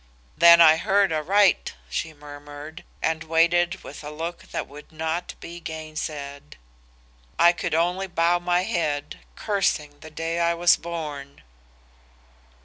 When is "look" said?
4.09-4.47